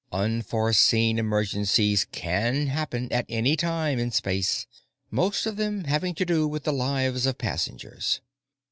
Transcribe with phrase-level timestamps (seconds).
[0.11, 4.65] Unforeseen emergencies can happen at any time in space,
[5.11, 8.19] most of them having to do with the lives of passengers.